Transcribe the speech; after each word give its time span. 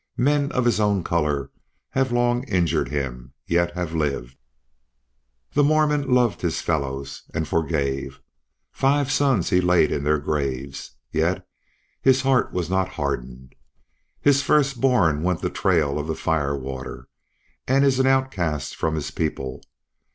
Men 0.17 0.51
of 0.53 0.65
his 0.65 0.79
own 0.79 1.03
color 1.03 1.51
have 1.91 2.11
long 2.11 2.41
injured 2.45 2.89
him, 2.89 3.33
yet 3.45 3.75
have 3.75 3.93
lived. 3.93 4.35
The 5.53 5.63
Mormon 5.63 6.11
loved 6.11 6.41
his 6.41 6.59
fellows 6.59 7.29
and 7.35 7.47
forgave. 7.47 8.19
Five 8.71 9.11
sons 9.11 9.51
he 9.51 9.61
laid 9.61 9.91
in 9.91 10.03
their 10.03 10.17
graves, 10.17 10.93
yet 11.11 11.47
his 12.01 12.23
heart 12.23 12.51
was 12.51 12.67
not 12.67 12.89
hardened. 12.97 13.53
His 14.19 14.41
first 14.41 14.81
born 14.81 15.21
went 15.21 15.43
the 15.43 15.51
trail 15.51 15.99
of 15.99 16.07
the 16.07 16.15
fire 16.15 16.57
water 16.57 17.07
and 17.67 17.85
is 17.85 17.99
an 17.99 18.07
outcast 18.07 18.75
from 18.75 18.95
his 18.95 19.11
people. 19.11 19.61